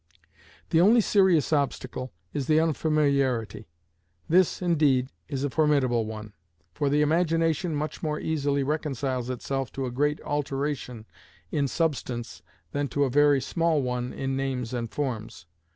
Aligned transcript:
The 0.71 0.81
only 0.81 0.99
serious 0.99 1.53
obstacle 1.53 2.11
is 2.33 2.47
the 2.47 2.59
unfamiliarity: 2.59 3.67
this, 4.27 4.59
indeed, 4.59 5.11
is 5.27 5.43
a 5.43 5.49
formidable 5.51 6.07
one, 6.07 6.33
for 6.73 6.89
the 6.89 7.03
imagination 7.03 7.75
much 7.75 8.01
more 8.01 8.19
easily 8.19 8.63
reconciles 8.63 9.29
itself 9.29 9.71
to 9.73 9.85
a 9.85 9.91
great 9.91 10.19
alteration 10.21 11.05
in 11.51 11.67
substance 11.67 12.41
than 12.71 12.87
to 12.87 13.03
a 13.03 13.11
very 13.11 13.39
small 13.39 13.83
one 13.83 14.11
in 14.11 14.35
names 14.35 14.73
and 14.73 14.89
forms. 14.89 15.45